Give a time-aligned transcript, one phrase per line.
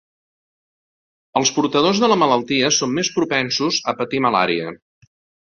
[1.41, 4.75] Els portadors de la malaltia són més propensos a patir malària.